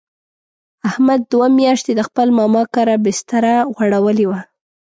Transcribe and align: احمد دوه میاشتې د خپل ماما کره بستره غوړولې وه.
احمد 0.89 1.21
دوه 1.31 1.47
میاشتې 1.59 1.91
د 1.95 2.01
خپل 2.07 2.27
ماما 2.37 2.63
کره 2.73 2.95
بستره 3.03 3.55
غوړولې 3.75 4.25
وه. 4.29 4.39